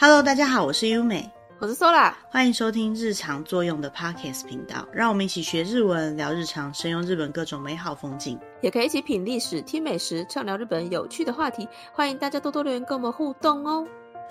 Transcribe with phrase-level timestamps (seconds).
[0.00, 11.66] Hello，大家好，我是优美，我是 Sola，欢迎收听日常作用的 Podcast 频道，让我们一起学日文，聊日常，深用日本各种美好风景，也可以一起品历史、听美食，畅聊日本有趣的话题。
[11.92, 13.84] 欢迎大家多多留言跟我们互动哦。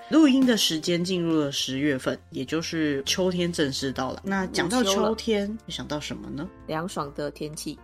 [0.08, 4.22] 录音的时间进入了十月份，也就是秋天正式到了。
[4.24, 6.48] 那讲到秋天，你想到什么呢？
[6.68, 7.78] 凉爽的天气。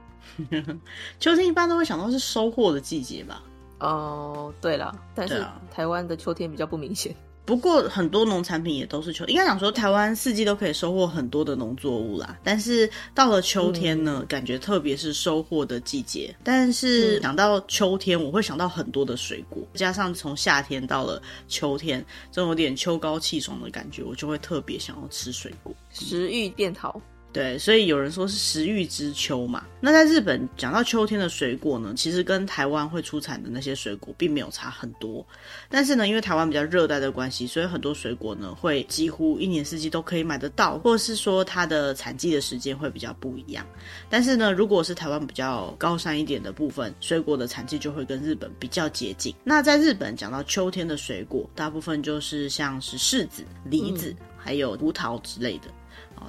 [1.19, 3.43] 秋天一般都会想到是收获的季节吧？
[3.81, 7.13] 哦，对了，但是台湾的秋天比较不明显。
[7.45, 12.37] 不过很多农产品也都是秋，应该讲说台湾四季都可以收获很多的农作物啦。
[12.43, 16.33] 但是到了秋天呢，嗯、感觉特别是收获的季节。
[16.43, 27.01] 但是想到秋天，我会想到很多的水果，加上从夏天到了秋天，这种有点秋高气爽的感觉，我就会特别想要吃水果，食欲变好。
[27.33, 29.65] 对，所以有人说是食欲之秋嘛。
[29.81, 35.25] 那在日本讲到秋天的水果呢，其实跟台湾会出产的那些水果并没有差很多。
[35.67, 43.65] 但是呢，因为台湾比较热带的关系，所以很多水果呢会几乎一年四季都可以买得到，或者是说它的产季的时间会比较不一样。
[44.11, 49.33] 但是呢，如果是台湾比较高山一点的部分，水果的产季就会跟日本比较接近。
[49.43, 55.67] 那在日本讲到秋天的水果，大部分就是像是柿子、梨子，嗯、还有葡萄之类的。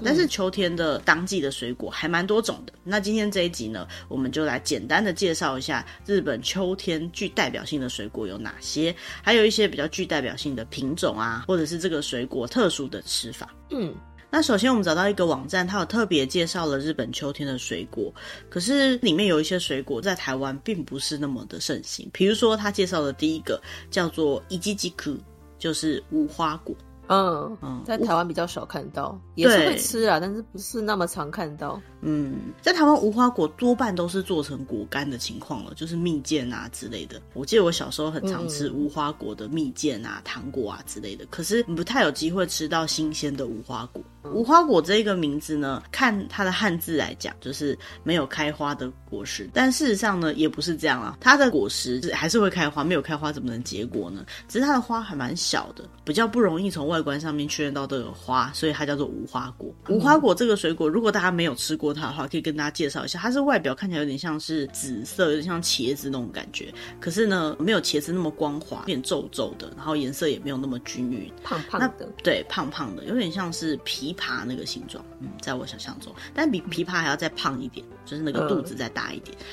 [0.05, 2.73] 但是秋天的当季的水果还蛮多种的。
[2.83, 13.55] 那今天这一集呢，我们就来简单的介绍一下日本秋天具代表性的水果有哪些，还有一些比较具代表性的品种啊，或者是这个水果特殊的吃法。
[13.71, 13.95] 嗯，
[14.31, 18.13] 那首先我们找到一个网站，它有特别介绍了日本秋天的水果，
[18.51, 22.09] 可是里面有一些水果在台湾并不是那么的盛行。
[22.13, 23.61] 比如说，他介绍的第一个
[23.91, 25.17] 叫做伊吉吉库，
[25.59, 26.75] 就是无花果。
[27.09, 31.81] 嗯嗯，在台湾比较少看到，也是会吃啊，但是不是那么常看到。
[32.01, 37.21] 嗯，在台湾无花果多半都是做成果干的情况了，就是蜜饯啊之类的。
[37.35, 44.03] 我记得我小时候很常吃无花果的蜜饯啊、糖果啊之类的，可是不太有机会吃到新鲜的无花果。
[44.33, 49.49] 无花果这一个名字呢，看它的汉字来讲，就是没有开花的果实。
[49.53, 54.25] 但事实上呢，也不是这样啊，它的果实还是会开花，没有开花怎么能结果呢？
[54.49, 59.73] 只是它的花还蛮小的，比较不容易从外观上面确认到这个花，所以它叫做无花果。
[59.89, 73.77] 无花果这个水果，如果大家没有吃过它的话，可以跟大家介绍一下，它是外表看起来有点像是紫色，有点像茄子那种感觉，可是呢，没有茄子那么光滑，有点皱皱的，然后颜色也没有那么均匀，胖胖的，对，胖胖的，有点像是
[74.15, 79.37] 枇杷那个形状，嗯，在我想象中，但比琵琶还要再胖一点，就是那个肚子再大一点。
[79.39, 79.45] 嗯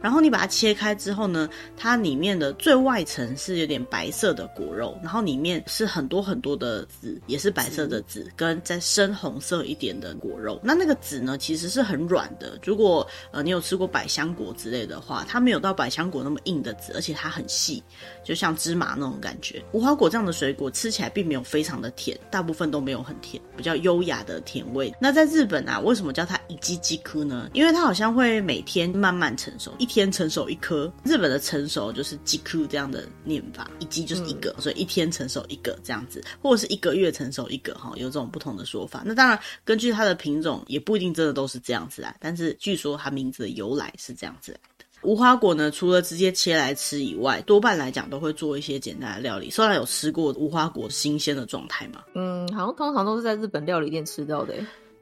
[0.00, 10.60] 然后你把它切开之后呢，它里面的最外层是有点白色的果肉，然后里面是很多很多的籽，也是白色的籽，跟再深红色一点的果肉。
[10.62, 12.58] 那那个籽呢，其实是很软的。
[12.64, 17.82] 如果呃你有吃过百香果之类的话，它没有到百香果那么硬的籽，而且它很细，
[18.24, 19.62] 就像芝麻那种感觉。
[19.72, 24.92] 无花果这样的水果吃起来并没有非常的甜，大部分都没有很甜，比较优雅的甜味。
[25.00, 27.50] 那在日本啊，为什么叫它一季季颗呢？
[27.52, 29.72] 因为它好像会每天慢慢成熟。
[29.78, 39.02] 一天成熟一颗，日本的成熟就是几颗这样的念法，一季就是一个，嗯，所以一天成熟一个这样子，或者是一个月成熟一个哈，有这种不同的说法。
[39.04, 42.14] 那当然，根据它的品种，也不一定真的都是这样子啊。
[42.20, 44.84] 但是据说它名字的由来是这样子来的。
[45.02, 49.48] 无花果呢，除了直接切来吃以外，多半来讲都会做一些简单的料理。
[49.48, 52.02] 虽然有吃过无花果新鲜的状态吗？
[52.14, 54.54] 嗯，好像通常都是在日本料理店吃到的。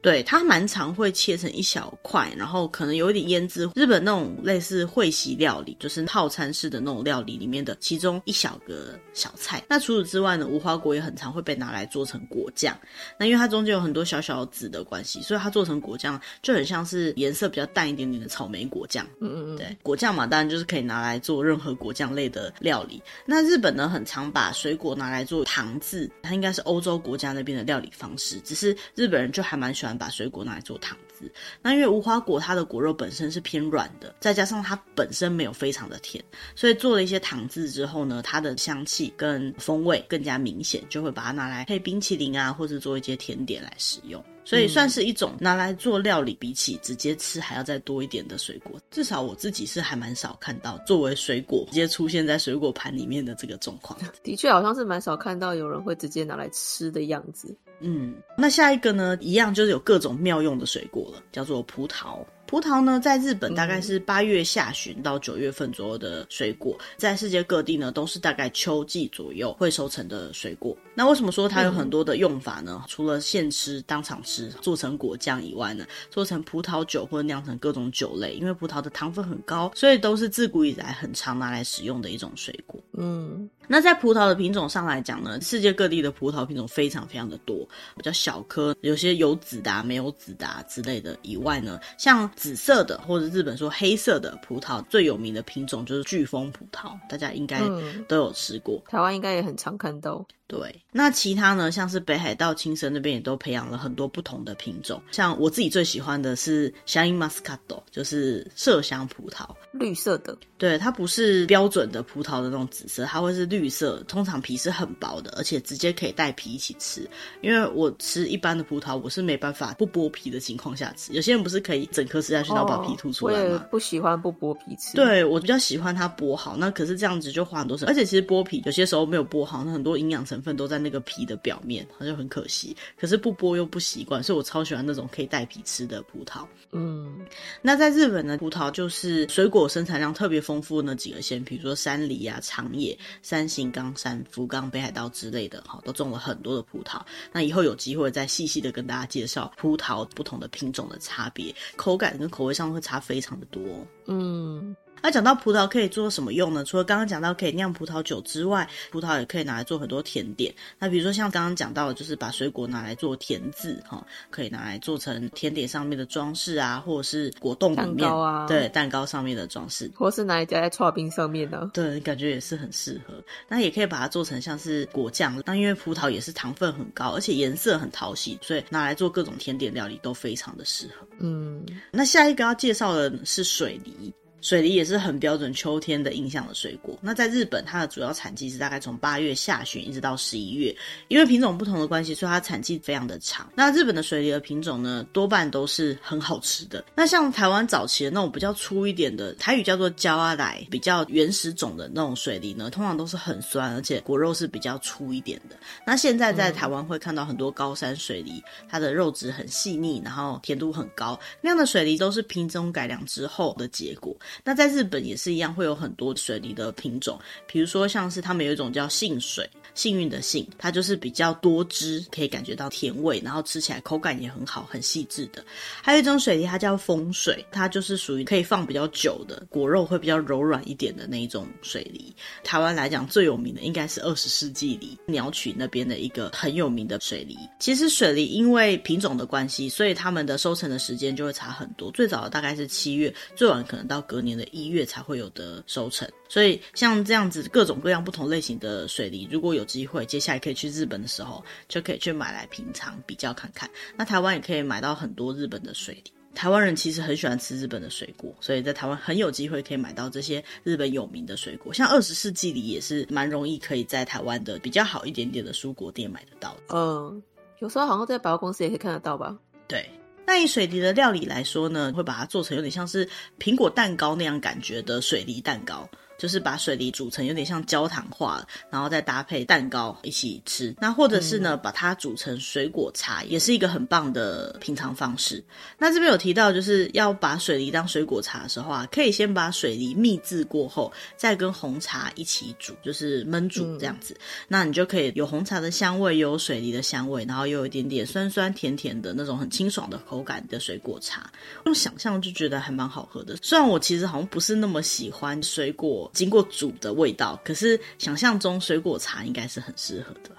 [0.07, 3.69] 对，它蛮常会切成一小块，然后可能有一点腌制。
[3.75, 9.61] 日本那种类似会席料理，就是套餐式的那种料理里面的其中一小个小菜。
[9.67, 12.73] 那除此之外呢，无花果也很常会被拿来做成果酱。
[13.19, 19.05] 那因为它中间有很多小小的籽的关系，所以它做成果酱就很像是颜色比较淡一点点的草莓果酱。
[19.19, 23.03] 嗯嗯嗯，对，果酱嘛，当然就是可以拿来做任何果酱类的料理。
[23.25, 28.39] 那日本呢，很常把水果拿来做糖渍，它应该是欧洲国家那边的料理方式。
[28.45, 29.96] 只是日本人就还蛮喜欢。
[29.97, 31.31] 把水果拿来做糖渍，
[31.61, 36.23] 那因为无花果它的果肉本身是偏软的，再加上它本身没有非常的甜，
[36.55, 48.79] 所以做了一些糖渍之后呢，它的香气跟风味更加明显，就会把它拿来配冰淇淋啊，或者做一些甜点来使用，所以算是一种拿来做料理，比起直接吃还要再多一点的水果。
[48.91, 53.99] 至少我自己是还蛮少看到作为水果直接出现在水果盘里面的这个状况。
[54.23, 57.55] 的确，好像是蛮少看到有人会直接拿来吃的样子。
[57.79, 62.19] 嗯，那下一个呢，一样就是有各种妙用的水果了，叫做葡萄。
[62.47, 70.75] 葡萄呢，在日本大概是八月下旬到九月份左右的水果，在世界各地呢都是大概秋季左右会收成的水果。
[70.95, 72.85] 那为什么说它有很多的用法呢？
[72.87, 82.81] 除了现吃、当场吃、做成果酱以外呢，做成葡萄酒或者酿成各种酒类，因为葡萄的糖分很高，所以都是自古以来很常拿来使用的一种水果。
[82.93, 87.67] 嗯，那在葡萄的品种上来讲呢，世界各地的葡萄品种非常非常的多，
[87.97, 91.17] 比较小颗，有些有籽的、啊、没有籽的、啊、之类的。
[91.23, 97.59] 以外呢，像紫色的或者日本说黑色的葡萄，最有名的品种就是巨峰葡萄，大家应该
[98.07, 100.25] 都有吃过，嗯、台湾应该也很常看到。
[100.47, 101.69] 对，那其他呢？
[101.69, 105.01] 像是北海道、青森那边也都培养了很多不同的品种。
[105.11, 110.37] 像我自己最喜欢的是 Shine Muscato，就是麝香葡萄，绿色的。
[110.57, 114.01] 对，它不是标准的葡萄的那种紫色，它会是绿色。
[114.07, 117.07] 通常皮是很薄的，而且直接可以带皮一起吃。
[117.41, 121.11] 因为我吃一般的葡萄，我是没办法不剥皮的情况下吃。
[121.13, 123.39] 有些人不是可以整颗吃下去，然后把皮吐出来吗？
[123.39, 124.95] 哦，我也不喜欢不剥皮吃。
[124.95, 126.55] 对，我比较喜欢它剥好。
[126.57, 130.57] 那可是这样子就花很多时间，而且其实剥皮有些时候没有剥好，那很多营养成分。
[130.57, 132.75] 都在那个皮的表面，好像很可惜。
[132.99, 136.47] 可是不剥又不习惯，所以我超喜欢那种可以带皮吃的葡萄。
[136.71, 137.23] 嗯，
[137.61, 146.99] 那在日本呢，葡萄就是水果生产量特别丰富的那几个县，比如说山梨啊、长野、山形、冈山、福冈、北海道之类的，哈，都种了很多的葡萄。
[147.31, 153.61] 那以后有机会再细细的跟大家介绍葡萄不同的品种的差别，口感跟口味上会差非常的多。
[154.07, 154.75] 嗯。
[155.01, 156.63] 那讲到葡萄可以做什么用呢？
[156.63, 160.53] 除了刚刚讲到可以酿葡萄酒之外，葡萄也可以拿来做很多甜点。
[160.79, 173.13] 那比如说像刚刚讲到的，就是把水果拿来做甜渍，哈，可以拿来做成甜点上面的装饰啊，或者是果冻里面，蛋糕啊，对，蛋糕上面的装饰，或是拿来加在刨冰上面的，对，感觉也是很适合。
[173.47, 181.07] 那也可以把它做成像是果酱，那因为葡萄也是糖分很高，而且颜色很讨喜，所以拿来做各种甜点料理都非常的适合。
[181.19, 184.13] 嗯，那下一个要介绍的是水梨。
[184.41, 186.97] 水梨也是很标准秋天的印象的水果。
[187.01, 190.75] 那在日本，它的主要产季是大概从八月下旬一直到十一月，
[191.07, 193.51] 因为品种不同的关系，所以它产季非常的长。
[193.55, 196.85] 那日本的水梨的品种呢，多半都是很好吃的。
[196.95, 205.57] 那像台湾早期的那种比较粗一点的，台语叫做蕉仔来，比较原始种的那种水梨呢，通常都是很酸，而且果肉是比较粗一点的。
[205.85, 214.15] 那现在在台湾会看到很多高山水梨，它的肉质很细腻，然后甜度很高，那样的水梨都是品种改良之后的结果。
[214.43, 225.41] 那在日本也是一样，会有很多水梨的品种，比如说像是他们有一种叫杏水，幸运的幸，它就是比较多汁，可以感觉到甜味，然后吃起来口感也很好，很细致的。
[225.81, 232.13] 还有一种水梨，它叫风水，它就是属于可以放比较久的，果肉会比较柔软一点的那一种水梨。
[232.43, 237.37] 台湾来讲最有名的应该是二十世纪梨，鸟取那边的一个很有名的水梨。
[237.59, 244.17] 其实水梨因为品种的关系，所以他们的收成的时间就会差很多，最早的大概是七月，最晚可能到隔。
[244.27, 253.69] 年的一月才会有的收成，所以像这样子各种各样不同类型的水梨，如果有机会，接下来可以去日本的时候，就可以去买来品尝比较看看。
[253.95, 261.73] 那台湾也可以买到很多日本的水梨，台湾人其实很喜欢吃日本的水果，所以在台湾很有机会可以买到这些日本有名的水果。
[261.73, 266.75] 像二十世纪里也是蛮容易可以在台湾的比较好一点点的蔬果店买得到的。
[266.75, 267.21] 嗯，
[267.59, 269.37] 有时候好像在百货公司也可以看得到吧？
[269.67, 269.87] 对。
[270.29, 273.07] 那以水梨的料理来说呢，会把它做成有点像是
[273.39, 275.89] 苹果蛋糕那样感觉的水梨蛋糕。
[276.17, 280.75] 就是把水梨煮成有点像焦糖化，然后再搭配蛋糕一起吃。
[280.79, 285.43] 那或者是呢，把它煮成水果茶，也是一个很棒的品尝方式。
[285.77, 294.17] 那这边有提到，就是要把水梨当水果茶的时候啊，可以先把水梨蜜制过后，再跟红茶一起煮，就是焖煮这样子。
[294.47, 301.29] 那你就可以有红茶的香味，有水梨的香味，然后又有一点点酸酸甜甜的那种很清爽的口感的水果茶。
[301.65, 303.35] 用想象就觉得还蛮好喝的。
[303.41, 306.06] 虽然我其实好像不是那么喜欢水果。
[306.13, 310.31] 经过煮的味道，可是想象中水果茶应该是很适合的。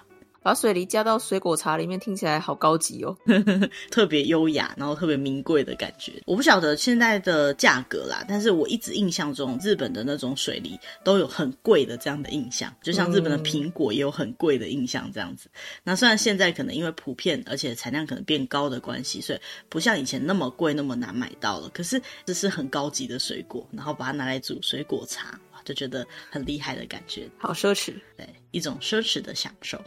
[0.43, 3.17] 把水梨加到水果茶里面，听起来好高级哦，
[3.91, 6.23] 特别优雅，然后特别名贵的感觉。
[6.27, 15.51] 我不晓得现在的价格啦，但是我一直印象中日本的那种水梨都有很贵的这样的印象，就像日本的苹果也有很贵的印象这样子。
[15.53, 15.59] 嗯。
[15.85, 21.69] 那虽然现在可能因为普遍而且产量可能变高的关系，所以不像以前那么贵那么难买到了。
[21.71, 29.79] 可是这是很高级的水果，然后把它拿来煮水果茶，就觉得很厉害的感觉，好奢侈，对，一种奢侈的享受。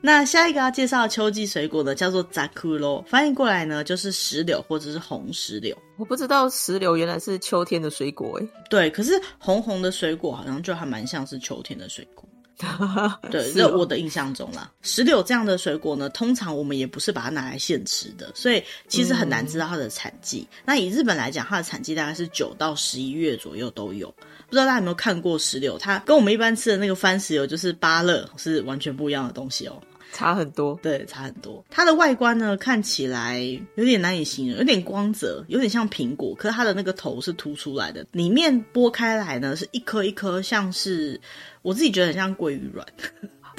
[0.00, 5.74] 那下一个要介绍的秋季水果呢，叫做ザクロ，翻译过来呢就是石榴或者是红石榴。
[5.96, 8.46] 我不知道石榴原来是秋天的水果诶。
[8.68, 12.22] 对，可是红红的水果好像就还蛮像是秋天的水果。
[13.32, 20.46] 对，在我的印象中啦，石榴这样的水果呢，通常我们也不是把它拿来现吃的，所以其实很难知道它的产季。
[20.50, 20.62] 嗯。
[20.64, 24.08] 那以日本来讲，它的产季大概是九到十一月左右都有。
[24.46, 25.76] 不知道大家有没有看过石榴？
[25.76, 29.82] 它跟我们一般吃的那个番石榴就是芭乐是完全不一样的东西哦。
[30.11, 31.63] 差很多，对，差很多。
[31.69, 33.39] 它的外观呢，看起来
[33.75, 41.19] 有点难以形容，有点光泽，有点像苹果，可是它的那个头是凸出来的，里面剥开来呢，是一颗一颗，像是
[41.61, 42.85] 我自己觉得很像鲑鱼卵。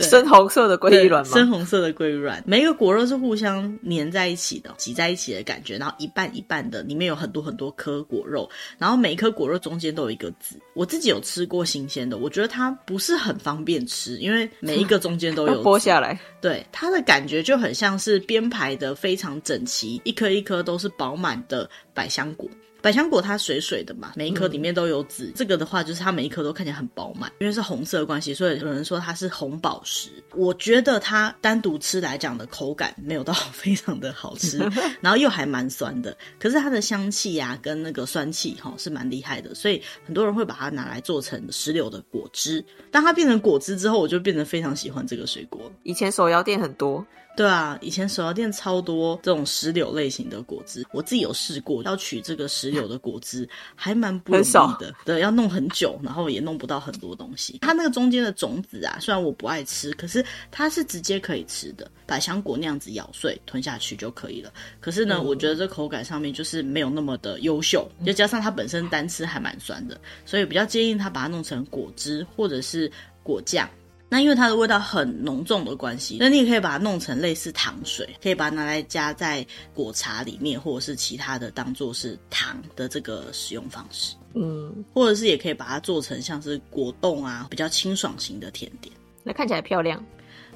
[0.05, 1.33] 深红色的鲑鱼卵吗？
[1.33, 10.57] 深红色的鲑鱼卵，每一个果肉是互相粘在一起的，挤在一起的感觉，然后一半一半的，里面有很多很多颗果肉，然后每一颗果肉中间都有一个籽。
[10.75, 16.19] 我自己有吃过新鲜的，我觉得它不是很方便吃，因为每一个中间都有剥下来。
[16.41, 22.49] 对，它的感觉就很像是编排的非常整齐，一颗一颗都是饱满的百香果。
[22.83, 25.27] 百香果它水水的嘛，每一颗里面都有籽。
[25.27, 30.11] 嗯、这个的话，就是它每一颗都看起来很饱满，因为是红色的关系，所以有人说它是红宝石。
[30.35, 34.59] 我觉得它单独吃来讲的口感没有到非常的好吃，
[35.01, 36.17] 然后又还蛮酸的。
[36.39, 42.65] 可是它的香气呀、啊，跟那个酸气哈是蛮厉害的，所以很多人会把它拿来做成石榴的果汁。
[42.91, 45.71] 当它变成果汁之后，我就变得非常喜欢这个水果。
[45.83, 47.05] 以前手摇店很多。
[47.37, 57.59] 对啊，以前手摇店超多这种石榴类型的果汁，我自己有试过，要取这个石榴的果汁还蛮不容易的，少对，要弄很久，然后也弄不到很多东西。
[57.63, 64.53] 它那个中间的种子啊，虽然我不爱吃，可是它是直接可以吃的，百香果那样子咬碎吞下去就可以了。
[64.81, 72.91] 可是呢，嗯、我觉得这口感上面就是没有那么的优秀，就加上它本身单吃还蛮酸的，所以比较建议它把它弄成果汁或者是
[73.23, 73.67] 果酱。
[74.11, 84.17] 那因为它的味道很浓重的关系，那你也可以把它弄成类似糖水，可以把它拿来加在果茶里面，或者是其他的当做是糖的这个使用方式。
[84.35, 88.93] 嗯，或者是也可以把它做成像是果冻啊，比较清爽型的甜点。
[89.23, 90.05] 那看起来漂亮。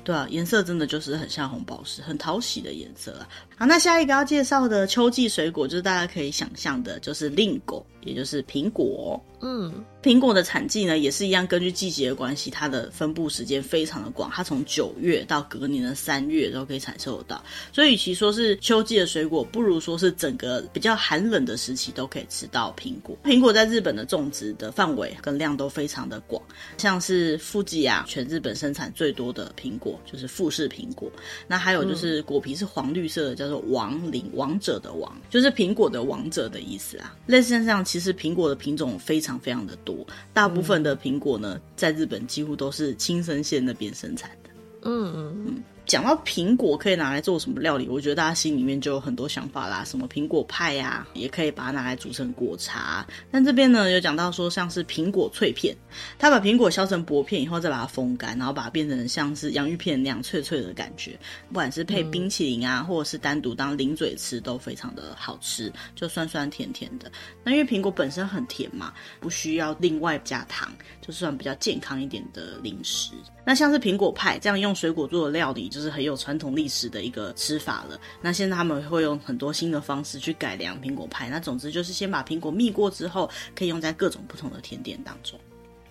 [0.03, 3.29] 对啊，颜色真的就是很像红宝石，很讨喜的颜色啊。
[3.57, 9.19] 好，那下一个要介绍的秋季水果，就是大家可以想象的，就是令果，也就是苹果。
[9.41, 9.73] 嗯，
[10.05, 17.43] 苹果的产季呢，也是一样，根据季节的关系，它的分布时间非常的广，它从九月到隔年的三月都可以产收得到。
[17.73, 23.17] 所以，与其说是秋季的水果，不如说是整个比较寒冷的时期都可以吃到苹果。
[23.25, 26.43] 苹果在日本的种植的范围跟量都非常的广，
[26.77, 31.11] 像是富士啊，全日本生产最多的苹果就是富士苹果。
[31.47, 37.17] 那还有就是果皮是黄绿色的，叫做王林，王者的王，就是苹果的王者的意思啊。
[37.25, 39.41] 类似像这样，其实苹果的品种非常。
[39.45, 39.94] 非常的多，
[40.33, 44.51] 大部分的苹果呢，在日本几乎都是青森县那边生产的。
[44.83, 45.63] 嗯嗯嗯。
[45.87, 53.07] 讲到苹果可以拿来做什么料理，我觉得大家心里面就有很多想法啦，什么苹果派呀、也可以把它拿来煮成果茶。
[53.31, 55.77] 但这边呢，有讲到说像是苹果脆片，
[56.19, 61.19] 他把苹果削成薄片以后，再把它风干，然后把它变成像是洋芋片那样脆脆的感觉。
[61.49, 67.13] 不管是配冰淇淋啊，或者是单独当零嘴吃，都非常的好吃，就酸酸甜甜的。
[67.45, 70.73] 那因为苹果本身很甜嘛，不需要另外加糖，
[71.03, 73.13] 就算比较健康一点的零食。
[73.45, 78.01] 那像是苹果派这样用水果做的料理，就是很有传统历史的一个吃法了。
[78.21, 81.29] 那现在他们会用很多新的方式去改良苹果派。
[81.29, 85.39] 那总之就是先把苹果蜜过之后，可以用在各种不同的甜点当中。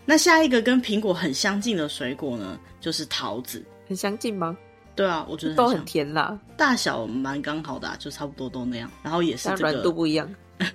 [0.05, 3.63] 那下一个跟苹果很相近的水果呢，就是桃子。
[3.87, 4.57] 很相近吗？
[4.95, 8.89] 对啊，我觉得很都很甜啦，大小蛮刚好的啊，就差不多都那样。
[9.01, 10.29] 然后也是这个软度不一样。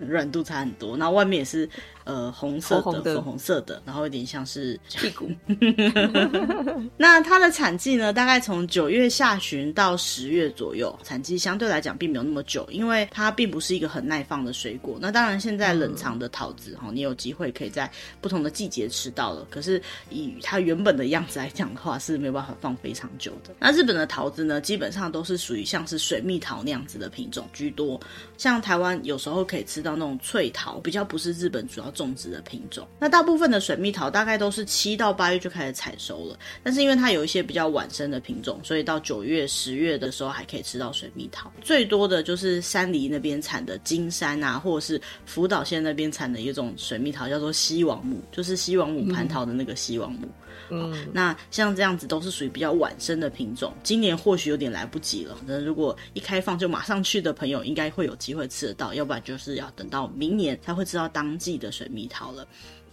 [0.06, 1.68] 软度差很多，然后外面也是
[2.04, 5.30] 呃红色的、红红的粉红色的，然后有点像是屁股。
[6.97, 14.99] 那它的产季呢，大概从九月下旬到十月左右，产季相对来讲并没有那么久，因为它并不是一个很耐放的水果。
[15.00, 19.47] 那当然，现在冷藏的桃子哈，嗯、你有机会可以在不同的季节吃到了。
[19.49, 19.80] 可是
[20.11, 23.54] 以它原本的样子来讲的话，是没有办法放非常久的。
[23.58, 27.99] 那日本的桃子呢，基本上都是属于像是水蜜桃那样子的品种居多，
[28.37, 29.77] 像台湾有时候可以吃。
[29.78, 32.85] 吃到那种脆桃，比较不是日本主要种植的品种。
[32.99, 41.52] 那大部分的水蜜桃大概都是七到八月就开始采收了，但是因为它有一些比较晚生的品种，所以到九月、十月的时候还可以吃到水蜜桃。
[41.61, 50.26] 最多的就是山梨那边产的金山啊，或者是福岛县那边产的一种水蜜桃，叫做西王母，就是西王母蟠桃的那个西王母。
[50.26, 50.32] 嗯
[50.70, 55.35] 嗯，那像这样子都是属于比较晚生的品种，今年或许有点来不及了。
[55.47, 62.46] 那如果一开放就马上去的朋友，应该会有机会吃得到，要不然就是要等到明年才会知道当季的水蜜桃了。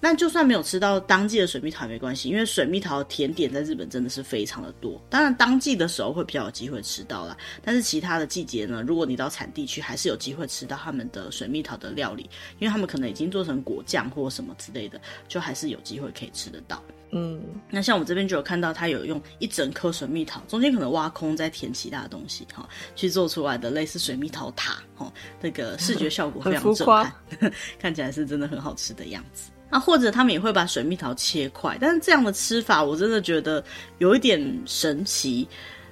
[0.08, 5.02] 那就算没有吃到当季的水蜜桃也没关系，因为水蜜桃的甜点在日本真的是非常的多。
[5.10, 16.84] 当然，当季的时候会比较有机会吃到啦，但是其他的季节呢，如果你到产地去，还是有机会吃到他们的水蜜桃的料理，因为他们可能已经做成果酱或什么之类的，就还是有机会可以吃得到。
[17.10, 27.12] 嗯，那像我们这边就有看到，他有用一整颗水蜜桃，中间可能挖空再填其他的东西哈，去做出来的类似水蜜桃塔哈，那个视觉效果非常震撼，
[27.80, 29.50] 看起来是真的很好吃的样子。
[29.76, 33.62] 那或者他们也会把水蜜桃切块，但是这样的吃法我真的觉得
[33.98, 35.46] 有一点神奇。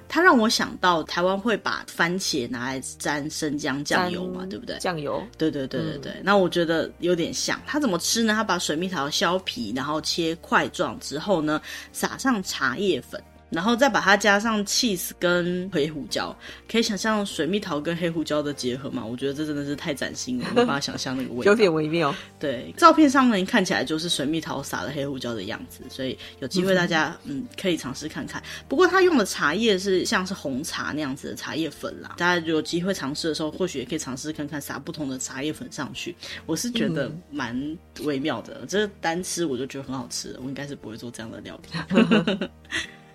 [0.08, 4.78] 它让我想到台湾会把番茄拿来沾生姜酱油嘛，对不对？
[4.78, 6.12] 酱油，对对对对对。
[6.12, 8.32] 嗯、那我觉得有点像，它怎么吃呢？
[8.32, 11.60] 它把水蜜桃削皮，然后切块状之后呢，
[11.92, 13.22] 撒上茶叶粉。
[13.54, 16.36] 然后再把它加上 cheese 跟黑胡椒，
[16.68, 19.04] 可以想象水蜜桃跟黑胡椒的结合嘛？
[19.04, 22.14] 我觉得这真的是太崭新了，没办法想象那个味道， 有点微妙。
[22.40, 28.42] 对，照片上呢看起来就是水蜜桃撒了黑胡椒的样子，所以有机会大家嗯，嗯可以尝试看看。
[28.68, 36.14] 不过他用的茶叶是像是红茶那样子的茶叶粉啦，大家有机会尝试的时候，或许也可以尝试看看撒不同的茶叶粉上去。
[36.46, 37.56] 我是觉得蛮
[38.02, 42.48] 微妙的，嗯、这单吃我就觉得很好吃，我应该是不会做这样的料理。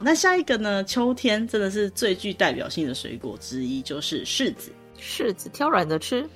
[0.02, 0.84] 那下一个呢？
[0.84, 4.72] 秋天真的是最具代表性的水果之一，就是柿子。
[5.00, 6.28] 柿子挑软的吃。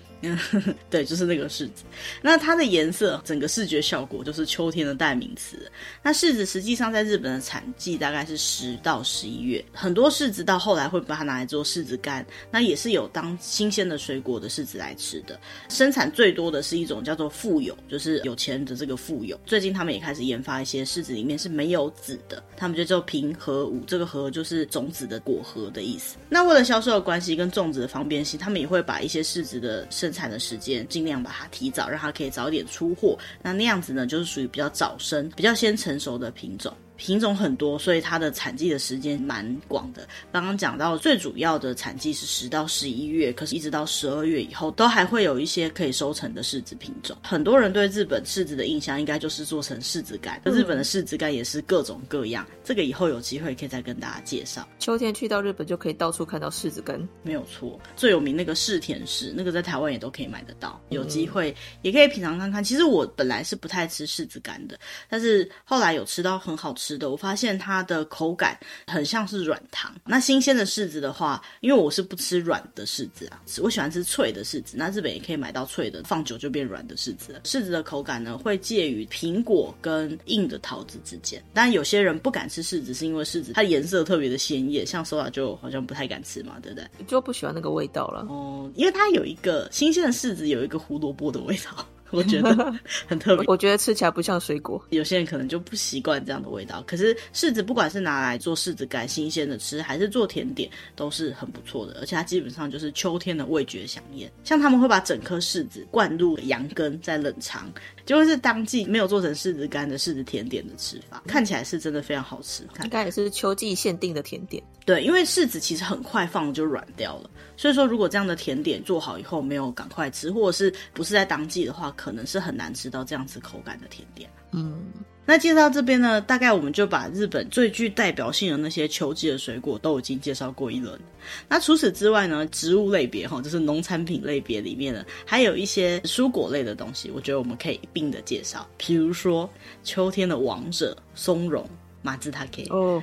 [0.89, 1.83] 对，就是那个柿子。
[2.21, 5.71] 那它的颜色，整个视觉效果就是秋天的代名词。
[6.01, 15.39] 那柿子实际上在日本的产季大概是十到十一月，很多柿子到后来会把它拿来做柿子干，那也是有当新鲜的水果的柿子来吃的。
[15.69, 19.39] 生产最多的是一种叫做富有，就是有钱人的这个富有。
[19.45, 26.15] 最近他们也开始研发一些柿子里面是没有籽的，他们就叫平和五，这个和就是种子的果核的意思。
[26.29, 33.17] 那为了销售的关系跟种植的方便性，他们也会把一些柿子的生产的时间尽量把它提早，让它可以早点出货。
[33.41, 36.71] 那那样子呢，就是属于比较早生、比较先成熟的品种。
[37.03, 40.07] 品种很多，所以它的产季的时间蛮广的。
[40.31, 47.17] 刚刚讲到最主要的产季是十到十一月，可是一直到十二月以后，都还会有一些可以收成的柿子品种。
[47.21, 50.41] 很多人对日本柿子的印象，应该就是做成柿子干。
[50.45, 54.65] 日本的柿子干也是各种各样，这个以后有机会可以再跟大家介绍。
[54.79, 57.77] 秋天去到日本就可以到处看到柿子干，没有错。
[57.97, 62.63] 最有名那个柿田柿，那个在台湾也都可以买得到，有机会也可以品尝看看。
[62.63, 64.79] 其实我本来是不太吃柿子干的，
[65.09, 66.92] 但是后来有吃到很好吃。
[66.93, 68.57] 吃的，我发现它的口感
[68.87, 69.93] 很像是软糖。
[70.05, 74.75] 那新鲜的柿子的话，因为我是不吃软的柿子啊，我喜欢吃脆的柿子。
[74.77, 77.41] 那日本也可以买到脆的，放久就变软的柿子了。
[77.43, 81.43] 柿子的口感呢，会介于苹果跟硬的桃子之间。
[81.53, 86.87] 但，有些人不敢吃柿子，是因为柿子它颜色特别的鲜艳，像 Sola 就好像不太敢吃嘛，对不对？
[87.07, 88.25] 就不喜欢那个味道了。
[88.29, 91.87] 哦，因为它有一个新鲜的柿子，有一个胡萝卜的味道。
[92.17, 92.73] 我觉得
[93.07, 96.83] 很特别，我觉得吃起来不像水果，有些人可能就不习惯这样的味道。
[96.85, 101.99] 可是柿子不管是拿来做柿子干新鲜的吃，还是做甜点，都是很不错的。
[101.99, 104.31] 而且它基本上就是秋天的味觉飨宴。
[104.43, 107.71] 像他们会把整颗柿子灌入羊羹再冷藏，
[108.05, 112.63] 就会是当季没有做成柿子干的柿子甜点的吃法，看起来是真的非常好吃。
[112.73, 114.61] 看应该也是秋季限定的甜点。
[114.85, 124.29] 对，因为柿子其实很快放就软掉了，所以说如果这样的甜点做好以后没有赶快吃，或者是不是在当季的话，可能是很难吃到这样子口感的甜点。
[124.51, 124.83] 嗯，
[125.25, 130.99] 那介绍这边呢，大概我们就把日本最具代表性的那些秋季的水果都已经介绍过一轮。
[131.47, 138.67] 那除此之外呢，植物类别哈，就是农产品类别里面呢，还有一些蔬果类的东西，我觉得我们可以一并的介绍。
[138.77, 139.49] 比如说
[139.83, 141.65] 秋天的王者松茸，
[142.01, 143.01] 马自达 K 哦。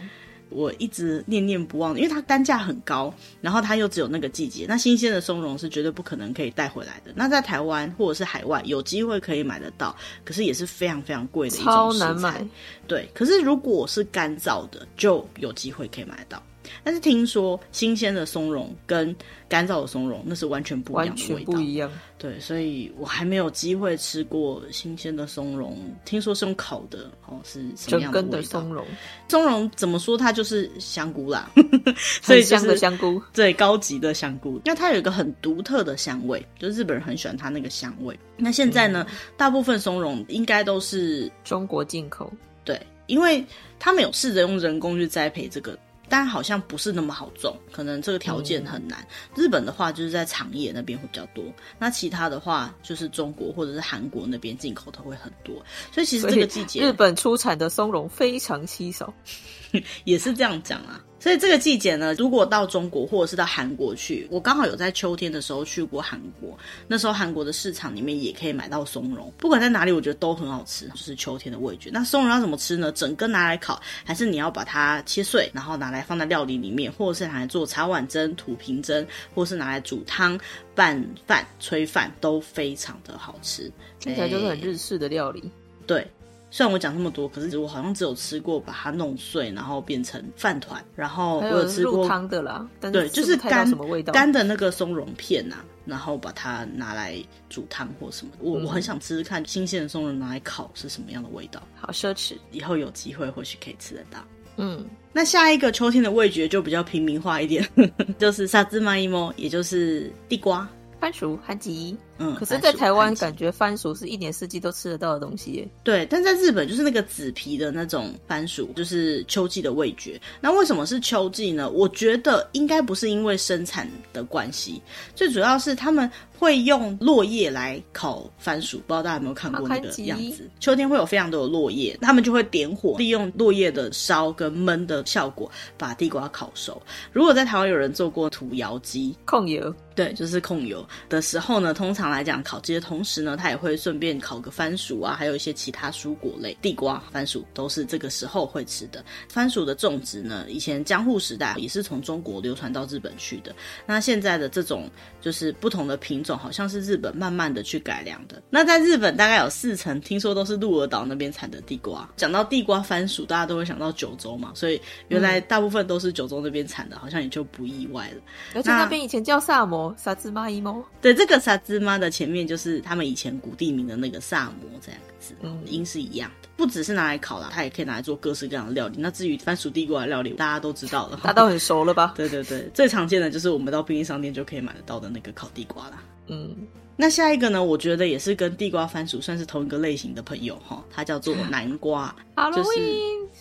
[0.51, 4.67] 我一直念念不忘，因为它单价很高，然后它又只有那个季节。
[4.69, 7.13] 那新鲜的松茸是绝对不可能可以带回来的。
[7.15, 12.07] 那在台湾或者是海外有机会可以买得到，可是也是非常非常贵的一种食材。
[12.07, 12.47] 超难买。
[12.87, 16.43] 对，可是如果是干燥的，就有机会可以买得到。
[16.83, 19.15] 但是听说新鲜的松茸跟
[19.49, 21.91] 干燥的松茸那是完全不一样的味道，完全不一样。
[22.19, 25.77] 对，所以我还没有机会吃过新鲜的松茸。
[26.05, 28.31] 听说是用烤的，哦，是什么样的味道？
[28.31, 28.87] 整根的松茸，
[29.29, 30.17] 松茸怎么说？
[30.17, 31.51] 它就是香菇啦，
[32.23, 34.61] 所以香的香菇，最高级的香菇。
[34.65, 38.19] 因为它有一个很独特的香味，就是日本人很喜欢它那个香味。
[38.37, 42.31] 那现在呢，嗯、大部分松茸应该都是中国进口。
[42.65, 43.45] 对，因为
[43.79, 45.77] 他们有试着用人工去栽培这个。
[46.11, 49.01] 但好像不是那么好种，可能这个条件很难。
[49.35, 51.45] 嗯、日本的话就是在长野那边会比较多，
[51.79, 55.55] 那其他的话就是中国或者是韩国那边进口的会很多。
[55.93, 59.15] 所以其实这个季节日本出产的松茸非常稀少，
[60.05, 61.01] 也是这样讲啊。
[61.21, 71.91] 所以这个季节呢，如果到中国或者是到韩国去，我刚好有在秋天的时候去过韩国，那时候韩国的市场里面也可以买到松茸，不管在哪里，我觉得都很好吃，就是秋天的味觉。
[71.93, 72.91] 那松茸要怎么吃呢？
[72.93, 80.41] 整根拿来烤，还是你要把它切碎，然后拿来放在料理里面，或者是拿来做茶碗蒸、土瓶蒸，或是拿来煮汤、
[80.75, 83.71] 拌饭、炊饭，都非常的好吃。
[83.99, 85.51] 听起来就是很日式的料理，
[85.87, 86.07] 对。
[86.51, 92.69] 虽然我讲那么多，可是我好像只有吃过把它弄碎，然后变成饭团，然后我有吃过汤的啦。
[92.81, 94.13] 对，就是干什么味道？
[94.13, 97.17] 干的那个松茸片呐、啊，然后把它拿来
[97.49, 98.33] 煮汤或什么。
[98.41, 101.63] 我、嗯、我很想吃吃看新鲜的松茸拿来烤是什么样的味道。
[101.77, 104.19] 好奢侈，以后有机会或许可以吃得到。
[104.57, 107.67] 嗯，那下一个秋天的味觉就比较平民化一点，
[108.19, 110.69] 就是萨兹玛伊莫，也就是地瓜。
[111.01, 115.69] 番薯、番吉，嗯，可是，在台湾感觉番薯是一年四季都吃得到的东西耶。
[115.83, 120.21] 对，但在日本就是那个紫皮的那种番薯，就是秋季的味觉。
[120.41, 121.69] 那为什么是秋季呢？
[121.71, 124.81] 我觉得应该不是因为生产的关系，
[125.15, 126.09] 最主要是他们。
[126.41, 130.49] 会用落叶来烤番薯，不知道大家有没有看过那个样子？
[130.59, 136.81] 秋天会有非常多的落叶，他们就会点火，利用落叶的烧跟焖的效果，把地瓜烤熟。
[137.13, 149.05] 如果在台湾有人做过土窑鸡控油，对，就是控油的时候呢，通常来讲烤鸡的同时呢，他也会顺便烤个番薯啊，还有一些其他蔬果类，地瓜、番薯都是这个时候会吃的。
[149.29, 153.55] 番薯的种植呢，以前江户时代也是从中国流传到日本去的。
[153.87, 156.41] 那现在的这种就是不同的品种。
[156.41, 158.43] 好像是日本慢慢的去改良的。
[158.49, 162.09] 那在日本大概有四成，听说都是鹿儿岛那边产的地瓜。
[162.17, 168.23] 讲到地瓜番薯，大家都会想到九州嘛，所以原来大部分都是九州那边产的，好像也就不意外了。
[168.55, 170.83] 而且那边以前叫萨摩，萨兹玛伊摩。
[171.03, 176.49] 对，这个萨兹玛的前面就是他们以前古地名的那个萨摩这样子，嗯，音是一样的。
[176.57, 178.97] 不只是拿来烤啦，它也可以拿来做各式各样的料理。
[178.99, 182.13] 那至于番薯地瓜的料理，大家都知道了， 大家都很熟了吧？
[182.17, 186.03] 对对对，最常见的就是我们到便利商店就可以买得到的那个烤地瓜啦。
[186.29, 186.55] 嗯，
[187.01, 187.65] 那下一个呢？
[187.65, 192.15] 我觉得也是跟地瓜、番薯算是同一个类型的朋友哈，它叫做 南瓜，
[192.55, 192.71] 就是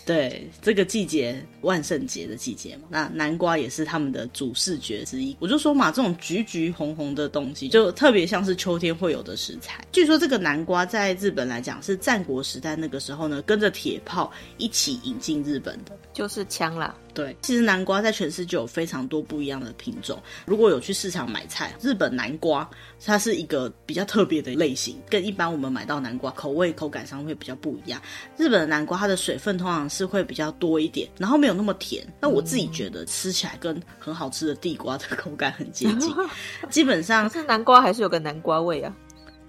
[0.06, 2.84] 对这个季节万圣节的季节嘛。
[2.90, 5.36] 那南瓜也是他们的主视觉之一。
[5.42, 9.84] 我就说嘛，这种橘橘红红的东西，就特别像是秋天会有的食材。
[9.92, 16.96] 据说这个南瓜在日本来讲是战国时代那个时候呢，跟着铁炮一起引进日本的，就是枪啦。
[17.20, 20.18] 对，其实南瓜在全世界有非常多不一样的品种。
[20.46, 22.70] 如果有去市场买菜，日本南瓜
[23.06, 28.02] 它是一个比较特别的类型，跟一般我们买到南瓜口味口感上会比较不一样。
[28.38, 32.08] 日本的南瓜它的水分通常是会比较多一点，然后没有那么甜。
[32.22, 36.10] 那我自己觉得吃起来跟很好吃的地瓜的口感很接近，
[36.70, 38.96] 基本上 是南瓜还是有个南瓜味啊。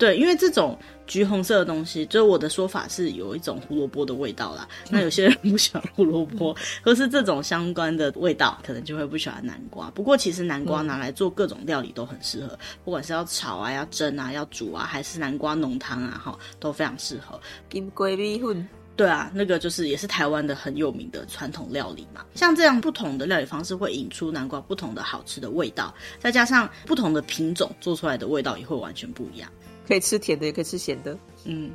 [0.00, 4.66] 对，因为这种橘红色的东西，就是我的说法是有一种胡萝卜的味道啦。
[4.88, 9.90] 那有些人不喜欢胡萝卜，或是这种相关的味道，可能就会不喜欢南瓜。
[9.90, 17.38] 不过其实南瓜拿来做各种料理都很适合，不管是要炒啊、要蒸啊、要煮啊，还是南瓜浓汤啊，哈，都非常适合。
[17.68, 22.24] 金龟米粉，对啊，那个就是也是台湾的很有名的传统料理嘛。
[22.34, 29.50] 像这样不同的料理方式会引出南瓜不同的好吃的味道，再加上不同的品种做出来的味道也会完全不一样。
[29.90, 31.18] 可以吃甜的，也可以吃咸的。
[31.44, 31.72] 嗯，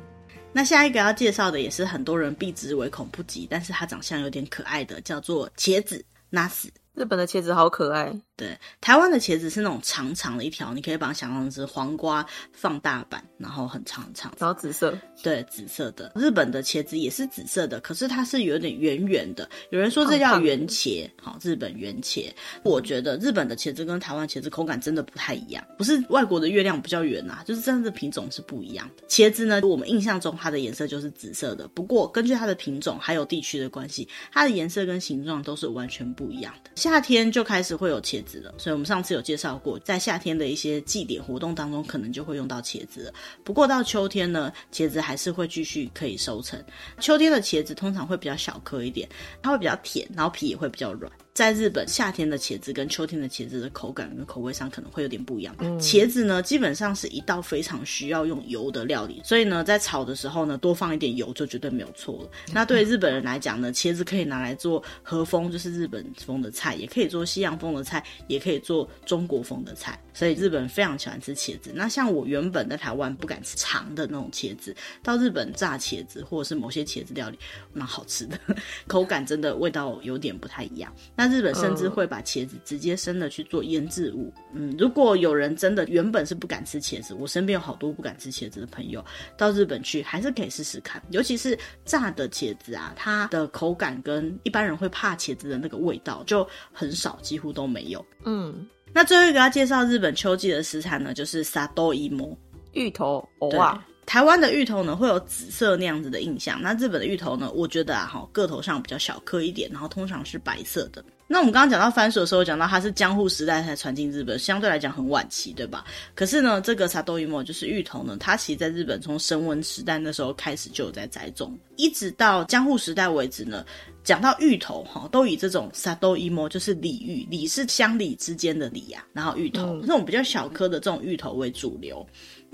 [0.50, 6.72] 那下一个要介绍的也是很多人避之唯恐不及，但是它长相有点可爱的，叫做茄子 n a s。
[6.96, 8.18] 日本的茄子好可爱。
[8.34, 16.12] 对，台湾的茄子是那种长长的一条，你可以把它想象成黄瓜放大版，然后很长很长，然后紫色，对，紫色的。
[16.14, 19.48] 日本的茄子也是紫色的，可是它是有点圆圆的。
[19.70, 22.30] 有人说这叫圆茄，好，日本圆茄。
[22.62, 29.06] 我觉得日本的茄子跟台湾茄子口感真的不太一样，不是外国的月亮比较圆啊，就是真的品种是不一样的。
[29.08, 36.70] 茄子呢，我们印象中它的颜色就是紫色的，不过根据它的品种还有地区的关系，它的颜色跟形状都是完全不一样的。
[36.88, 43.14] 夏天就开始会有茄子了，所以我们上次有介绍过，在夏天的一些祭典活动当中，可能就会用到茄子了。
[43.42, 46.62] 不过到秋天呢，茄子还是会继续可以收成。
[47.00, 49.08] 秋天的茄子通常会比较小颗一点，
[49.42, 51.10] 它会比较甜，然后皮也会比较软。
[51.36, 55.54] 在日本，夏天的茄子跟秋天的茄子的口感跟口味上可能会有点不一样。
[55.58, 62.30] 嗯、茄子呢，基本上是一道非常需要用油的料理，所以呢，在炒的时候呢，多放一点油就绝对没有错了。
[62.54, 70.00] 那对日本人来讲呢，茄子可以拿来做和风，就是日本风的菜，也可以做西洋风的菜，也可以做中国风的菜。
[70.14, 71.70] 所以日本人非常喜欢吃茄子。
[71.74, 77.38] 那像我原本在台湾不敢吃长的那种茄子，到日本炸茄子或者是某些茄子料理，
[77.74, 78.40] 蛮好吃的，
[78.88, 80.90] 口感真的味道有点不太一样。
[81.14, 84.32] 那日本甚至会把茄子直接生的去做腌制物。
[84.52, 89.04] 嗯，如果有人真的原本是不敢吃茄子，我身边有好多不敢吃茄子的朋友，
[89.36, 91.02] 到日本去还是可以试试看。
[91.10, 98.04] 尤其是炸的茄子啊，它的口感跟一般人会怕茄子的那个味道就很少，几乎都没有。
[98.24, 102.36] 嗯，那最后一个要介绍日本秋季的食材呢，就是萨多伊摩
[102.72, 103.26] 芋头。
[103.56, 103.84] 哇！
[104.06, 106.62] 台湾的芋头呢，会有紫色那样子的印象。
[106.62, 111.04] 那日本的芋头呢，我觉得啊，哈，个头上比较小颗一点，然后通常是白色的。
[111.28, 115.84] 那我们刚刚讲到番薯的时候，讲到它是江户时代才传进日本，相对来讲很晚期，对吧？
[116.14, 123.66] 可是呢，这个 Satoimo 就是芋头呢，它其实在日本从神文时代那时候开始就有在栽种，一直到江户时代为止呢。
[124.04, 132.06] 讲到芋头哈，都以这种 Satoimo 就是里芋，里是乡里之间的里呀、啊，然后芋头、嗯、这种比较小颗的这种芋头为主流。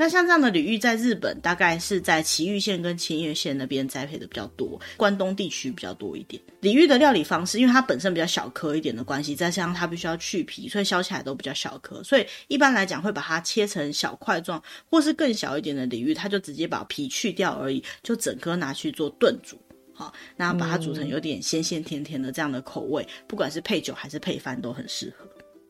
[0.03, 6.43] 那像这样的鲤鱼，在日本大概是在埼玉县跟千叶县那边栽培的比较多，关东地区比较多一点。
[6.59, 12.03] 鲤鱼的料理方式，因为它本身比较小颗一点的关系，再加上它必须要去皮，所以削起来都比较小颗。
[12.03, 14.61] 所以一般来讲，会把它切成小块状，
[14.91, 19.57] 或是更小一点的鲤鱼，它就直接把皮去掉而已，就整颗拿去做炖煮。
[19.95, 25.25] 好，那把它煮成有点鲜鲜甜甜的这样的口味，嗯、不管是配酒还是配饭都很适合。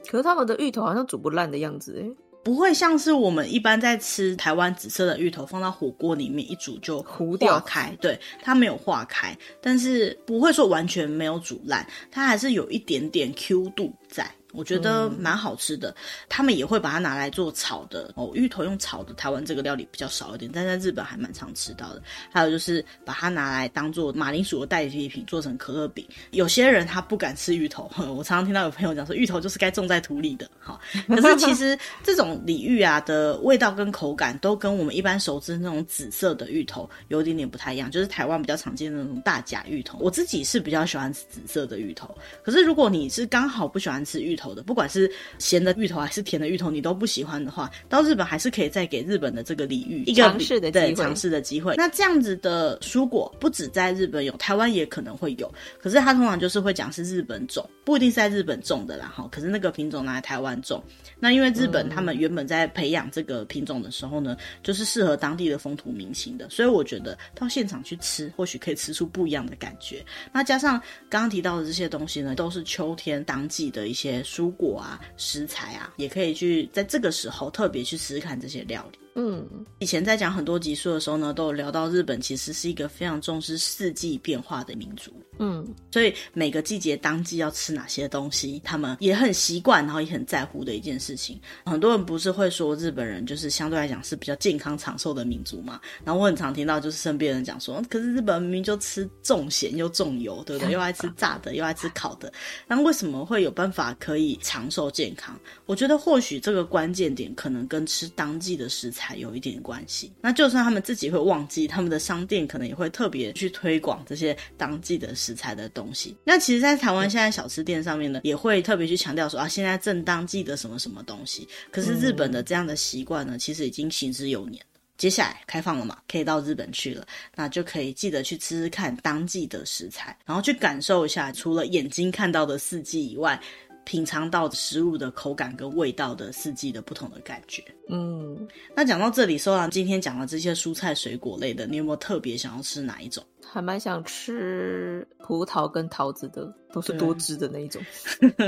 [0.09, 2.11] 可是他们的芋头好像煮不烂的样子诶，
[2.45, 14.29] 不会像是我们一般在吃台湾紫色的芋头，放到火锅里面一煮就糊掉开，对，它没有化开，但是不会说完全没有煮烂，它还是有一点点 Q 度在。
[14.53, 15.95] 我觉得蛮好吃的，嗯、
[16.29, 18.31] 他们也会把它拿来做炒的哦。
[18.35, 22.03] 芋头用炒的，台湾这个料理比较少一点，但在日本还蛮常吃到的。
[22.31, 26.07] 还有就是把它拿来当做马铃薯的代替品，做成可乐饼。
[26.31, 30.51] 有些人他不敢吃芋头， 我常常听到有朋友讲说，芋头就是该种在土里的。
[30.61, 39.99] 哈， 可是其实这种鲤芋啊的味道跟口感都跟我们一般熟知那种紫色的芋头有一点点不太一样，就是台湾比较常见的那种大甲芋头。
[40.01, 50.95] 我自己是比较喜欢吃紫色的芋头，可是如果你是刚好不喜欢吃芋头，头的，不管是咸的芋头还是甜的芋头，你都不喜欢的话，到日本还是可以再给日本的这个礼遇一个尝试的机会。
[50.97, 51.75] 尝试的机会。
[51.77, 55.49] 那这样子的蔬果不止在日本有，台湾也可能会有。
[55.79, 59.27] 可是它通常就是会讲是日本种，不一定是在日本种的啦哈。
[59.33, 60.83] 可是那个品种拿来台湾种，
[61.19, 70.05] 那因为日本他们原本在培养这个品种的时候呢，嗯、就是适合当地的风土民情的，所以我觉得到现场去吃，或许可以吃出不一样的感觉。
[70.33, 74.73] 那加上刚刚提到的这些东西呢，都是秋天当季的一些蔬果。
[74.73, 78.99] 啊，食材啊，也可以去在这个时候特别去试试看这些料理。
[79.15, 79.47] 嗯，
[79.79, 85.13] 以前在讲很多集数的时候呢，都有聊到日本其实是一个非常重视四季变化的民族。
[85.39, 91.39] 嗯，所以每个季节当季要吃哪些东西，他们也很习惯，然后也很在乎的一件事情。
[91.67, 95.79] 很多人不是会说日本人就是相对来讲是比较健康长寿的民族嘛？
[96.05, 100.73] 然后我很常听到就是身边人讲说，可是日本明明就吃重咸又重油，对不对？
[100.73, 102.33] 又爱吃炸的，又爱吃烤的，
[102.67, 105.39] 那为什么会有办法可以长寿健康？
[105.67, 109.02] 我觉得或许这个关键点可能跟吃当季的食材。
[109.03, 110.13] 才有一点关系。
[110.21, 116.17] 那就算他们自己会忘记，他们的商店可能也会特别去推广这些当季的食材的东西。
[116.23, 121.49] 那其实，在台湾现在小吃店上面呢，也会特别去强调说啊，现在正当季的什么什么东西。
[121.73, 124.65] 可是日本的这样的习惯呢，其实已经行之有年。
[124.97, 133.41] 接下来开放了嘛，可以到日本去了，那就可以记得去吃吃看当季的食材，然后去感受一下，除了眼睛看到的四季以外。
[133.85, 137.63] 品尝到食物的口感跟味道的四季的不同的感觉。
[137.89, 143.23] 嗯，那讲到这里，说完今天讲的这些蔬菜水果类的，你有没有特别想要吃哪一种？
[143.45, 147.83] 还蛮想吃葡萄跟桃子的，都是多汁的那一种。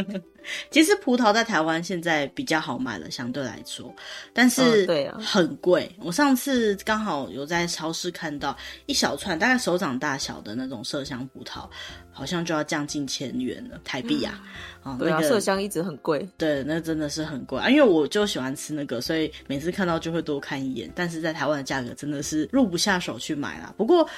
[0.70, 3.94] 其实葡萄在台湾现在比较好买了，相对来说，
[4.32, 5.90] 但是对啊，很贵。
[6.00, 11.68] 我上次刚好有在超市看到一小串，大概手掌大小的那种麝香葡萄，
[12.12, 14.40] 好像就要将近千元了，台币啊。
[14.84, 16.26] 嗯、对啊，麝香一直很贵。
[16.36, 20.90] 对，那真的是很贵啊，因为我就喜欢吃那个，所以每次看到就会多看一眼。
[20.94, 23.74] 但是在台湾的价格真的是入不下手去买啦。
[23.76, 24.08] 不过。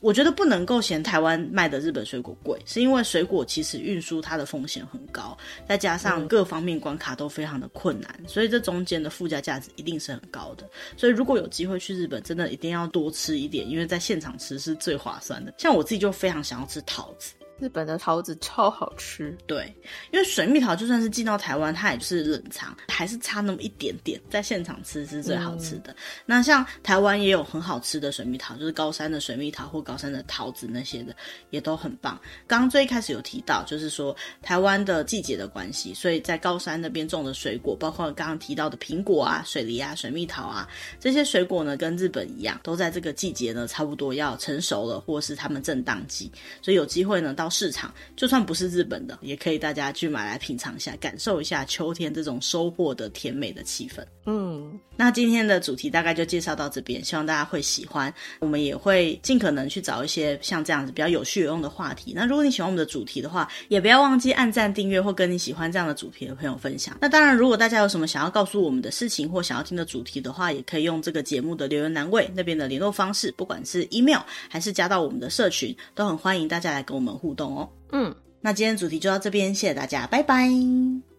[0.00, 5.36] 我觉得不能够嫌台湾卖的日本水果贵，是因为水果其实运输它的风险很高，
[5.68, 10.68] 再加上各方面关卡都非常的困难，所以这中间的附加价值一定是很高的。
[10.96, 15.52] 所以如果有机会去日本，真的一定要多吃一点，因为在现场吃是最划算的。
[15.58, 17.34] 像我自己就非常想要吃桃子。
[17.60, 19.72] 日本的桃子超好吃，对，
[20.12, 25.92] 因为水蜜桃就算是进到台湾，它也就是冷藏，还是差那么一点点，在现场吃是最好吃的。
[25.92, 31.14] 嗯、那像台湾也有很好吃的水蜜桃，就是高山的水蜜桃或高山的桃子那些的，
[31.50, 32.18] 也都很棒。
[32.46, 40.66] 刚刚最一开始有提到，就是说台湾的季节的关系，所以在高山那边种的水果，包括刚刚提到的苹果啊、水梨啊、水蜜桃啊
[40.98, 47.49] 这些水果呢，跟日本一样，都在这个季节呢差不多要成熟了，或是他们正当季，所以有机会呢到。
[47.50, 54.04] 市场就算不是日本的，也可以大家去买来品尝一下，感受一下秋天这种收获的甜美的气氛。
[54.26, 58.12] 嗯，那今天的主题大概就介绍到这边，希望大家会喜欢。
[58.38, 62.12] 我们也会尽可能去找一些像这样子比较有趣有用的话题。
[62.14, 66.96] 那如果你喜欢我们的主题的话，也不要忘记按赞、订阅或跟你喜欢这样的主题的朋友分享。
[67.00, 77.56] 那当然，如果大家有什么想要告诉我们的事情或想要听的主题的话，也可以用这个节目的留言栏位那边的联络方式，不管是 email 还是加到我们的社群，都很欢迎大家来跟我们互动。
[77.56, 80.48] 哦，嗯，那今天主题就到这边，谢谢大家，拜拜，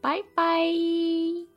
[0.01, 1.50] 拜拜。